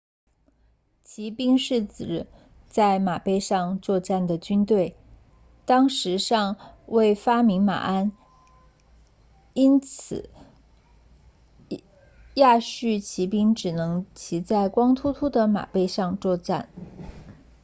[1.03, 2.25] 骑兵是指
[2.65, 4.95] 在马背上作战的军队
[5.67, 6.55] 当时尚
[6.87, 8.11] 未发明马鞍
[9.53, 10.31] 因此
[12.33, 16.67] 亚述骑兵只能骑在光秃秃的马背上作战